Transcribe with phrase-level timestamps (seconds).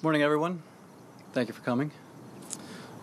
[0.00, 0.62] Morning, everyone.
[1.32, 1.90] Thank you for coming.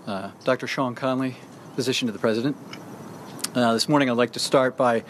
[0.08, 0.66] Uh, Dr.
[0.66, 1.36] Sean Conley,
[1.76, 2.56] physician to the President.
[3.54, 5.04] Uh, this morning, I'd like to start by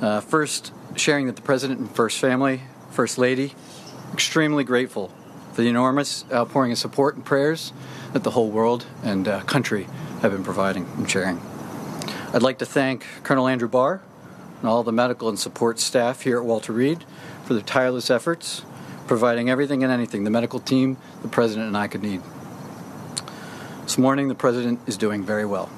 [0.00, 3.54] uh, first sharing that the President and First Family, First Lady,
[4.14, 5.12] extremely grateful
[5.52, 7.70] for the enormous outpouring of support and prayers
[8.14, 9.86] that the whole world and uh, country
[10.22, 11.38] have been providing and sharing.
[12.32, 14.00] I'd like to thank Colonel Andrew Barr
[14.60, 17.04] and all the medical and support staff here at Walter Reed
[17.44, 18.62] for their tireless efforts
[19.06, 22.22] providing everything and anything the medical team, the president, and I could need.
[23.82, 25.70] This morning, the president is doing very well.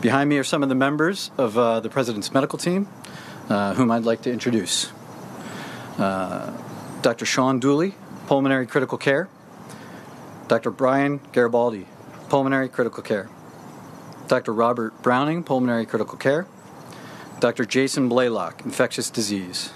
[0.00, 2.88] Behind me are some of the members of uh, the president's medical team,
[3.48, 4.92] uh, whom I'd like to introduce.
[5.98, 6.52] Uh,
[7.02, 7.26] Dr.
[7.26, 7.94] Sean Dooley,
[8.26, 9.28] pulmonary critical care.
[10.46, 10.70] Dr.
[10.70, 11.86] Brian Garibaldi,
[12.28, 13.28] pulmonary critical care.
[14.28, 14.52] Dr.
[14.52, 16.46] Robert Browning, pulmonary critical care.
[17.40, 17.64] Dr.
[17.64, 19.70] Jason Blaylock, infectious disease.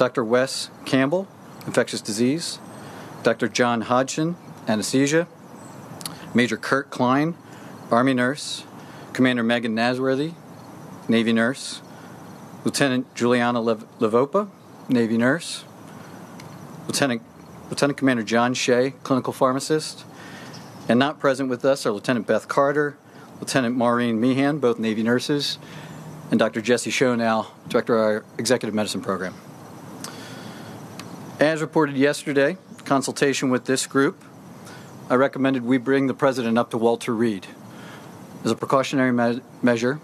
[0.00, 0.24] Dr.
[0.24, 1.28] Wes Campbell,
[1.66, 2.58] infectious disease,
[3.22, 3.48] Dr.
[3.48, 4.34] John Hodgson,
[4.66, 5.28] anesthesia,
[6.32, 7.34] Major Kurt Klein,
[7.90, 8.64] Army nurse,
[9.12, 10.32] Commander Megan Nasworthy,
[11.06, 11.82] Navy nurse,
[12.64, 14.48] Lieutenant Juliana Lev- Levopa,
[14.88, 15.64] Navy nurse,
[16.86, 17.20] Lieutenant,
[17.68, 20.06] Lieutenant Commander John Shea, clinical pharmacist,
[20.88, 22.96] and not present with us are Lieutenant Beth Carter,
[23.38, 25.58] Lieutenant Maureen Meehan, both Navy nurses,
[26.30, 26.62] and Dr.
[26.62, 29.34] Jesse Schonow, Director of our Executive Medicine Program.
[31.40, 34.22] As reported yesterday, consultation with this group,
[35.08, 37.46] I recommended we bring the president up to Walter Reed
[38.44, 40.00] as a precautionary me- measure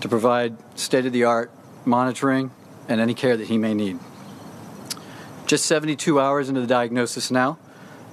[0.00, 1.52] to provide state of the art
[1.84, 2.50] monitoring
[2.88, 4.00] and any care that he may need.
[5.46, 7.56] Just 72 hours into the diagnosis now,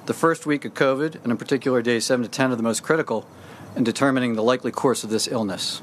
[0.06, 2.84] the first week of COVID, and in particular days 7 to 10, are the most
[2.84, 3.28] critical
[3.76, 5.82] in determining the likely course of this illness.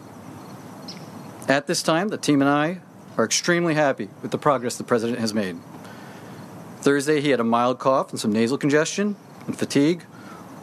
[1.49, 2.79] At this time, the team and I
[3.17, 5.59] are extremely happy with the progress the president has made.
[6.83, 9.15] Thursday, he had a mild cough and some nasal congestion
[9.47, 10.05] and fatigue,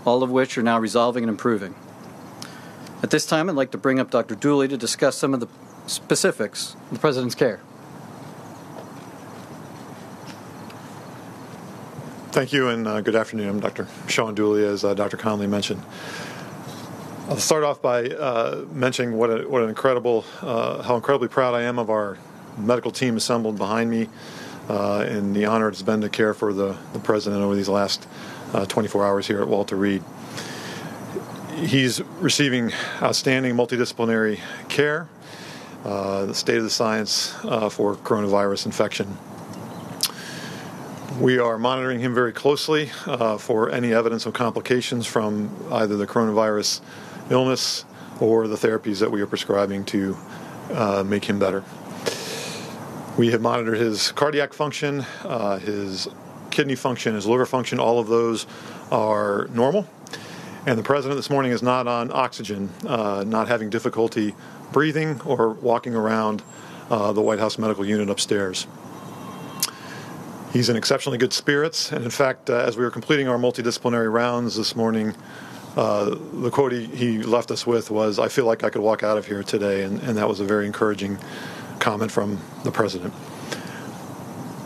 [0.06, 1.74] all of which are now resolving and improving.
[3.02, 4.36] At this time, I'd like to bring up Dr.
[4.36, 5.48] Dooley to discuss some of the
[5.88, 7.62] specifics of the President's care.
[12.32, 13.50] Thank you and uh, good afternoon.
[13.50, 13.88] I'm Dr.
[14.08, 15.16] Sean Dooley, as uh, Dr.
[15.16, 15.82] Conley mentioned.
[17.30, 21.56] I'll start off by uh, mentioning what, a, what an incredible, uh, how incredibly proud
[21.56, 22.18] I am of our
[22.58, 24.10] medical team assembled behind me
[24.70, 28.08] uh, and the honor it's been to care for the, the president over these last
[28.54, 30.04] uh, 24 hours here at Walter Reed.
[31.56, 32.72] He's receiving
[33.02, 35.10] outstanding multidisciplinary care,
[35.84, 39.18] uh, the state of the science uh, for coronavirus infection.
[41.20, 46.08] We are monitoring him very closely uh, for any evidence of complications from either the
[46.08, 46.80] coronavirus
[47.30, 47.84] illness
[48.22, 50.16] or the therapies that we are prescribing to
[50.72, 51.64] uh, make him better.
[53.20, 56.08] We have monitored his cardiac function, uh, his
[56.52, 57.78] kidney function, his liver function.
[57.78, 58.48] All of those
[58.94, 59.90] are normal.
[60.66, 64.36] And the president this morning is not on oxygen, uh, not having difficulty
[64.72, 66.44] breathing or walking around
[66.90, 68.68] uh, the White House medical unit upstairs.
[70.54, 74.10] He's in exceptionally good spirits, and in fact, uh, as we were completing our multidisciplinary
[74.10, 75.14] rounds this morning,
[75.76, 79.04] uh, the quote he, he, left us with was, I feel like I could walk
[79.04, 81.18] out of here today, and, and that was a very encouraging
[81.80, 83.14] comment from the president.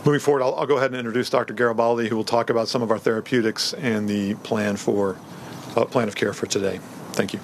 [0.04, 1.54] Moving forward, I'll, I'll, go ahead and introduce Dr.
[1.54, 5.16] Garibaldi, who will talk about some of our therapeutics and the plan for
[5.76, 6.78] uh, plan of care for today.
[7.12, 7.40] Thank you.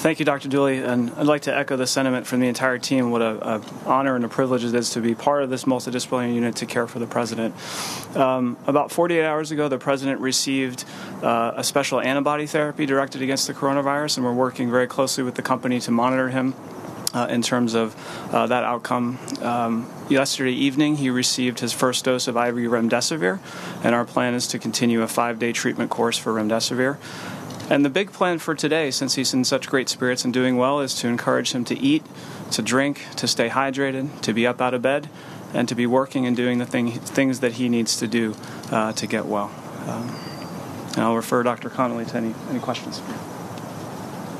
[0.00, 0.48] Thank you, Dr.
[0.48, 3.10] Dooley, and I'd like to echo the sentiment from the entire team.
[3.10, 6.34] What a, a honor and a privilege it is to be part of this multidisciplinary
[6.34, 7.54] unit to care for the president.
[8.16, 10.86] Um, about 48 hours ago, the president received
[11.22, 15.34] uh, a special antibody therapy directed against the coronavirus, and we're working very closely with
[15.34, 16.54] the company to monitor him.
[17.12, 17.96] Uh, in terms of
[18.32, 19.18] uh, that outcome.
[19.42, 23.40] Um, yesterday evening, he received his first dose of IV remdesivir,
[23.82, 26.98] and our plan is to continue a five day treatment course for remdesivir.
[27.68, 30.78] And the big plan for today, since he's in such great spirits and doing well,
[30.78, 32.04] is to encourage him to eat,
[32.52, 35.08] to drink, to stay hydrated, to be up out of bed,
[35.54, 38.34] and to be working and doing the thing, things that he needs to do
[38.70, 39.50] uh, to get well.
[39.86, 40.16] Um,
[40.94, 41.70] and I'll refer Dr.
[41.70, 43.00] Conley to any, any questions.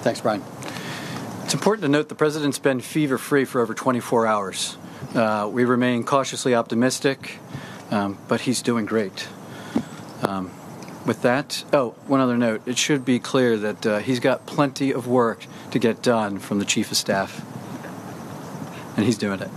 [0.03, 0.43] Thanks, Brian.
[1.45, 4.77] It's important to note the president's been fever free for over 24 hours.
[5.15, 7.39] Uh, we remain cautiously optimistic,
[7.91, 9.29] um, but he's doing great.
[10.23, 10.51] Um,
[11.07, 12.63] with that, oh, one other note.
[12.67, 16.59] It should be clear that uh, he's got plenty of work to get done from
[16.59, 17.45] the chief of staff,
[18.97, 19.51] and he's doing it.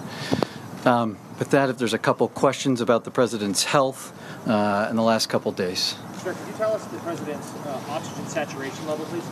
[0.88, 4.18] Um, with that, if there's a couple questions about the president's health
[4.48, 5.96] uh, in the last couple days.
[6.24, 9.26] Sir, could you tell us the president's uh, oxygen saturation level, please?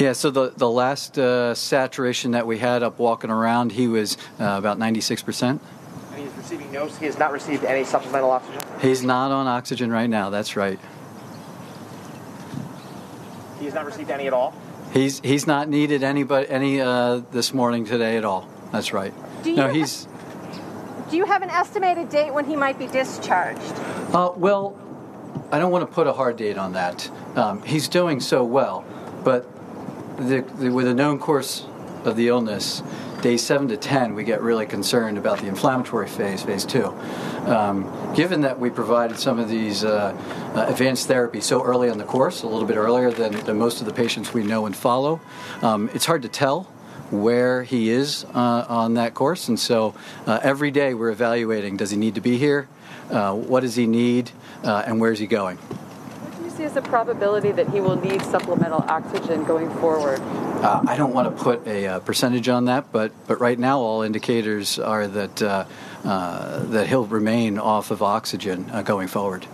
[0.00, 4.16] Yeah, so the, the last uh, saturation that we had up walking around, he was
[4.40, 5.42] uh, about 96%.
[5.50, 5.60] And
[6.16, 6.88] he's receiving no.
[6.88, 8.60] He has not received any supplemental oxygen.
[8.80, 10.30] He's not on oxygen right now.
[10.30, 10.80] That's right.
[13.60, 14.52] He has not received any at all.
[14.92, 18.48] He's he's not needed anybody any uh, this morning today at all.
[18.72, 19.14] That's right.
[19.44, 20.08] Do you no, ha- he's
[21.10, 23.60] Do you have an estimated date when he might be discharged?
[24.12, 24.80] uh, well.
[25.54, 27.08] I don't want to put a hard date on that.
[27.36, 28.84] Um, he's doing so well,
[29.22, 29.46] but
[30.16, 31.64] the, the, with a known course
[32.02, 32.82] of the illness,
[33.22, 36.86] days seven to ten, we get really concerned about the inflammatory phase, phase two.
[37.46, 40.12] Um, given that we provided some of these uh,
[40.56, 43.78] uh, advanced therapies so early in the course, a little bit earlier than, than most
[43.80, 45.20] of the patients we know and follow,
[45.62, 46.68] um, it's hard to tell
[47.10, 49.48] where he is uh, on that course.
[49.48, 49.94] And so
[50.26, 52.68] uh, every day we're evaluating does he need to be here?
[53.10, 54.30] Uh, what does he need?
[54.62, 55.56] Uh, and where's he going?
[55.56, 60.20] What do you see as the probability that he will need supplemental oxygen going forward?
[60.64, 63.80] Uh, I don't want to put a uh, percentage on that, but but right now
[63.80, 65.66] all indicators are that uh,
[66.04, 69.46] uh, that he'll remain off of oxygen uh, going forward.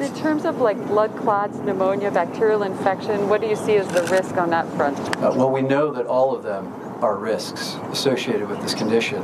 [0.00, 3.86] And in terms of like blood clots, pneumonia, bacterial infection, what do you see as
[3.88, 4.98] the risk on that front?
[5.18, 6.72] Uh, well, we know that all of them
[7.04, 9.18] are risks associated with this condition.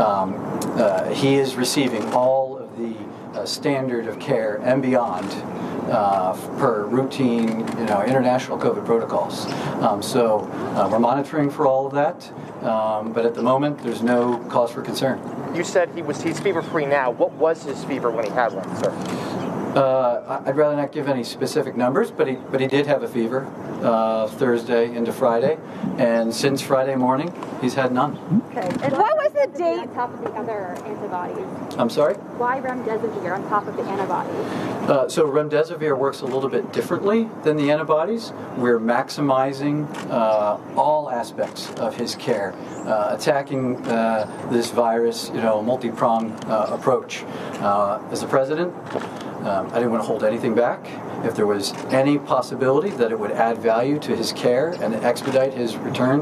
[0.00, 0.36] Um,
[0.78, 2.96] uh, he is receiving all of the
[3.38, 5.30] uh, standard of care and beyond
[5.92, 9.44] uh, per routine, you know, international COVID protocols.
[9.82, 10.40] Um, so
[10.76, 12.32] uh, we're monitoring for all of that,
[12.66, 15.20] um, but at the moment, there's no cause for concern.
[15.54, 17.10] You said he was he's fever free now.
[17.10, 19.25] What was his fever when he had one, sir?
[19.76, 23.08] Uh, I'd rather not give any specific numbers, but he but he did have a
[23.08, 23.46] fever
[23.82, 25.58] uh, Thursday into Friday,
[25.98, 27.30] and since Friday morning,
[27.60, 28.42] he's had none.
[28.50, 28.68] Okay.
[29.36, 29.78] And what was the date?
[29.80, 31.74] on top of the other antibodies?
[31.78, 32.14] I'm sorry.
[32.14, 34.34] Why remdesivir on top of the antibodies?
[34.88, 38.32] Uh, so remdesivir works a little bit differently than the antibodies.
[38.56, 42.54] We're maximizing uh, all aspects of his care,
[42.86, 47.24] uh, attacking uh, this virus, you know, a multi-pronged uh, approach.
[47.60, 48.72] Uh, as the president,
[49.44, 50.88] um, I didn't want to hold anything back.
[51.24, 55.52] If there was any possibility that it would add value to his care and expedite
[55.52, 56.20] his return,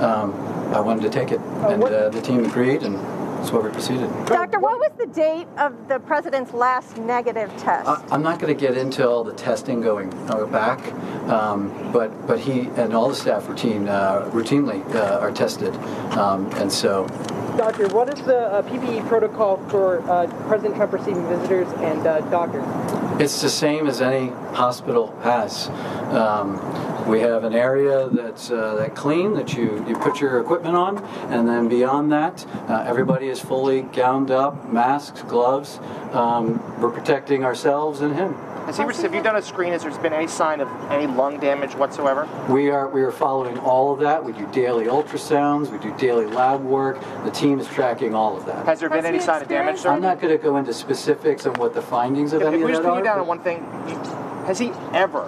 [0.00, 0.32] um,
[0.72, 2.94] I wanted to take it, and uh, the team agreed, and
[3.40, 4.08] that's why we proceeded.
[4.26, 7.88] Doctor, what was the date of the president's last negative test?
[7.88, 10.92] I- I'm not going to get into all the testing going uh, back,
[11.28, 15.74] um, but but he and all the staff routine uh, routinely uh, are tested,
[16.16, 17.06] um, and so
[17.56, 22.20] Doctor, what is the uh, PPE protocol for uh, President Trump receiving visitors and uh,
[22.30, 22.64] doctors?
[23.20, 25.68] it's the same as any hospital has.
[26.14, 26.56] Um,
[27.06, 30.98] we have an area that's uh, that clean that you, you put your equipment on,
[31.32, 35.78] and then beyond that, uh, everybody is fully gowned up, masks, gloves.
[36.12, 38.34] Um, we're protecting ourselves and him.
[38.66, 39.72] Has he have you done a screen?
[39.72, 42.28] Has there been any sign of any lung damage whatsoever?
[42.48, 44.22] We are we are following all of that.
[44.24, 45.70] We do daily ultrasounds.
[45.70, 47.00] We do daily lab work.
[47.24, 48.66] The team is tracking all of that.
[48.66, 49.90] Has there been Has any he sign of damage, sir?
[49.90, 52.62] I'm not going to go into specifics on what the findings of If, any if
[52.62, 53.22] of we just that put you down are.
[53.22, 53.64] on one thing,
[54.46, 55.24] has he ever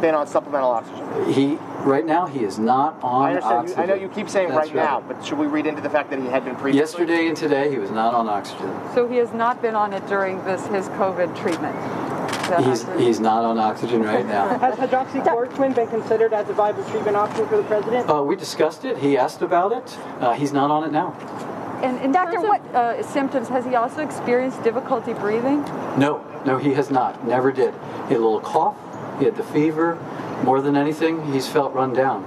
[0.00, 1.32] been on supplemental oxygen?
[1.32, 3.52] He right now he is not on I understand.
[3.52, 3.82] You, oxygen.
[3.82, 6.10] I know you keep saying That's right, now, but should we read into the fact
[6.10, 6.78] that he had been previously?
[6.78, 8.72] Yesterday and today he was not on oxygen.
[8.94, 11.76] So he has not been on it during this his COVID treatment.
[12.56, 13.00] He's accurate?
[13.00, 14.58] he's not on oxygen right now.
[14.58, 18.08] Has hydroxychloroquine been considered as a viable treatment option for the president?
[18.08, 18.96] Uh, we discussed it.
[18.96, 19.98] He asked about it.
[20.18, 21.12] Uh, he's not on it now.
[21.82, 25.62] And in Doctor, what- uh, symptoms, has he also experienced difficulty breathing?
[25.98, 27.26] No, no, he has not.
[27.26, 27.74] Never did.
[28.08, 28.76] He had a little cough.
[29.18, 29.98] He had the fever.
[30.44, 32.22] More than anything, he's felt run down.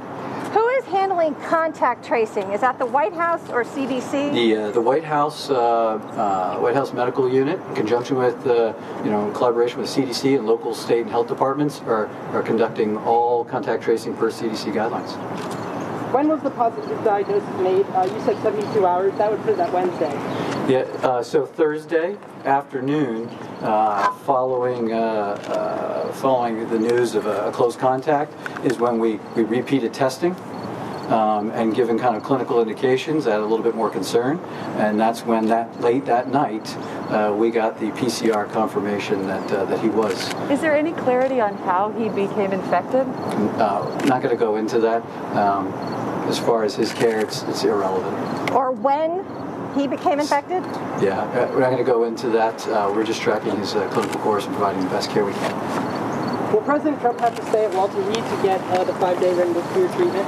[0.51, 2.51] Who is handling contact tracing?
[2.51, 4.33] Is that the White House or CDC?
[4.33, 8.73] The uh, the White House uh, uh, White House Medical Unit, in conjunction with uh,
[9.05, 12.97] you know in collaboration with CDC and local state and health departments, are are conducting
[12.97, 15.15] all contact tracing per CDC guidelines.
[16.11, 17.85] When was the positive diagnosis made?
[17.95, 19.17] Uh, you said 72 hours.
[19.17, 20.50] That would put it at Wednesday.
[20.67, 20.79] Yeah.
[21.01, 23.27] Uh, so Thursday afternoon,
[23.61, 28.33] uh, following uh, uh, following the news of a, a close contact,
[28.65, 30.35] is when we we repeated testing.
[31.09, 34.39] Um, and given kind of clinical indications, that had a little bit more concern,
[34.77, 36.77] and that's when that late that night
[37.09, 40.29] uh, we got the PCR confirmation that uh, that he was.
[40.49, 43.05] Is there any clarity on how he became infected?
[43.59, 45.03] Uh, not going to go into that.
[45.35, 45.67] Um,
[46.29, 48.51] as far as his care, it's, it's irrelevant.
[48.51, 49.25] Or when
[49.75, 50.63] he became infected?
[51.01, 52.67] Yeah, uh, we're not going to go into that.
[52.67, 56.51] Uh, we're just tracking his uh, clinical course and providing the best care we can.
[56.53, 59.95] Will President Trump have to stay at Walter Reed to get uh, the five-day remdesivir
[59.95, 60.27] treatment?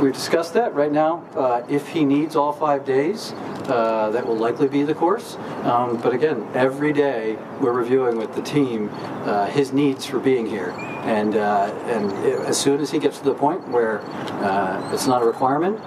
[0.00, 1.24] We've discussed that right now.
[1.34, 3.32] Uh, if he needs all five days,
[3.68, 5.36] uh, that will likely be the course.
[5.62, 8.90] Um, but again, every day we're reviewing with the team
[9.24, 10.70] uh, his needs for being here,
[11.06, 14.00] and uh, and i- as soon as he gets to the point where
[14.44, 15.78] uh, it's not a requirement,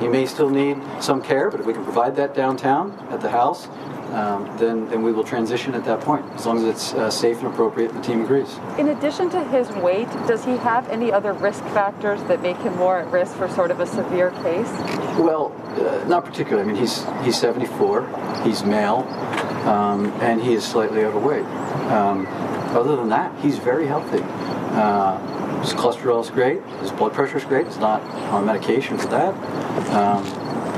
[0.00, 3.30] he may still need some care, but if we can provide that downtown at the
[3.30, 3.68] house,
[4.12, 7.38] um, then, then we will transition at that point, as long as it's uh, safe
[7.38, 8.58] and appropriate and the team agrees.
[8.76, 12.74] In addition to his weight, does he have any other risk factors that make him
[12.76, 14.70] more at risk for sort of a severe case?
[15.16, 16.68] Well, uh, not particularly.
[16.68, 18.42] I mean, he's he's 74.
[18.42, 19.06] He's male,
[19.68, 21.44] um, and he is slightly overweight.
[21.92, 22.26] Um,
[22.76, 24.22] other than that, he's very healthy.
[24.22, 25.18] Uh,
[25.60, 26.62] his cholesterol is great.
[26.80, 27.66] His blood pressure is great.
[27.66, 28.02] He's not
[28.32, 29.34] on medication for that.
[29.92, 30.24] Um,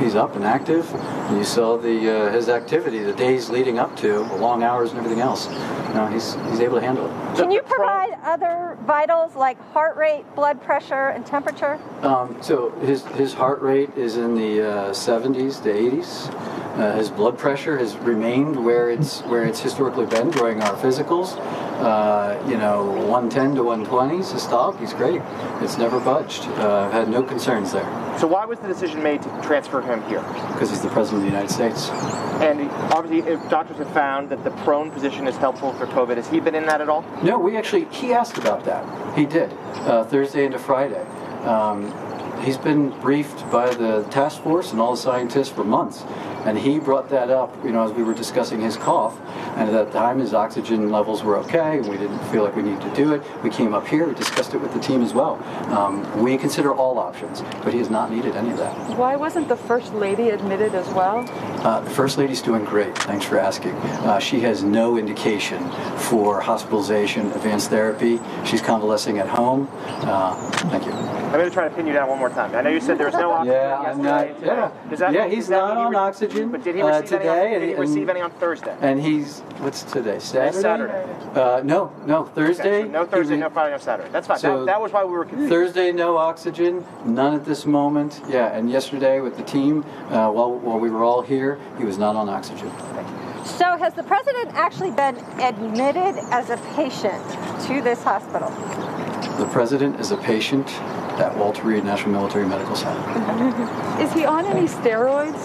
[0.02, 0.92] he's up and active.
[0.94, 4.90] And you saw the uh, his activity, the days leading up to, the long hours
[4.90, 5.46] and everything else.
[5.88, 7.36] You know, he's he's able to handle it.
[7.36, 11.78] Can you provide other vitals like heart rate, blood pressure, and temperature?
[12.02, 16.61] Um, so his his heart rate is in the uh, 70s to 80s.
[16.72, 21.36] Uh, his blood pressure has remained where it's where it's historically been during our physicals.
[21.82, 24.78] Uh, you know, 110 to 120 is systolic.
[24.80, 25.20] He's great.
[25.60, 26.44] It's never budged.
[26.44, 27.84] Uh, I've had no concerns there
[28.18, 30.22] So why was the decision made to transfer him here?
[30.52, 31.90] because he's the president of the United States.
[32.40, 36.28] And obviously, if doctors have found that the prone position is helpful for COVID, has
[36.28, 37.04] he been in that at all?
[37.22, 39.18] No, we actually, he asked about that.
[39.18, 39.52] He did,
[39.84, 41.04] uh, Thursday into Friday.
[41.44, 41.92] Um,
[42.42, 46.04] he's been briefed by the task force and all the scientists for months.
[46.44, 49.18] And he brought that up, you know, as we were discussing his cough.
[49.56, 52.62] And at that time, his oxygen levels were okay, and we didn't feel like we
[52.62, 53.22] needed to do it.
[53.44, 55.42] We came up here, we discussed it with the team as well.
[55.72, 58.96] Um, we consider all options, but he has not needed any of that.
[58.96, 61.24] Why wasn't the First Lady admitted as well?
[61.64, 62.96] Uh, the First Lady's doing great.
[62.98, 63.72] Thanks for asking.
[63.72, 68.20] Uh, she has no indication for hospitalization, advanced therapy.
[68.44, 69.68] She's convalescing at home.
[69.72, 70.34] Uh,
[70.70, 70.92] thank you.
[70.92, 72.54] I'm going to try to pin you down one more time.
[72.54, 74.40] I know you said there was no oxygen Yeah, I'm not.
[74.42, 75.28] Yeah, Does that- yeah.
[75.28, 75.96] He's that not mean on re-
[76.32, 77.54] oxygen But did he uh, receive today, any?
[77.54, 78.76] On, did he receive any on Thursday?
[78.80, 80.18] and he's what's today?
[80.18, 80.60] Saturday.
[80.60, 81.38] Saturday.
[81.38, 82.24] Uh, no, no.
[82.24, 82.80] Thursday.
[82.80, 84.10] Okay, so no Thursday, no Friday, no Saturday.
[84.10, 84.38] That's fine.
[84.38, 85.50] So- that, that was why we were confused.
[85.50, 88.20] Thursday, no oxygen, none at this moment.
[88.28, 91.98] Yeah, and yesterday with the team, uh, while while we were all here, he was
[91.98, 92.70] not on oxygen.
[93.44, 97.22] So, has the president actually been admitted as a patient
[97.66, 98.48] to this hospital?
[99.38, 100.68] The president is a patient
[101.18, 103.98] at Walter Reed National Military Medical Center.
[104.02, 105.36] Is he on any steroids?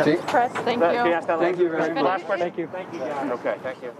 [0.00, 0.16] See?
[0.16, 0.88] Press, thank you.
[0.88, 2.04] can you ask that Thank you very much.
[2.04, 2.46] Last question.
[2.46, 2.66] Thank you.
[2.68, 3.02] Thank you.
[3.32, 3.56] Okay.
[3.62, 3.92] Thank you.